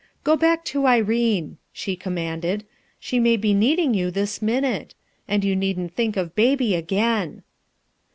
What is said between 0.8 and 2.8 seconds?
Irene/' she commanded.